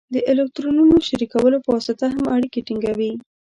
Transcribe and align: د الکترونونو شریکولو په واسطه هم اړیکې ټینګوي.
د 0.13 0.15
الکترونونو 0.31 0.95
شریکولو 1.07 1.57
په 1.65 1.69
واسطه 1.75 2.05
هم 2.15 2.25
اړیکې 2.35 2.59
ټینګوي. 2.67 3.11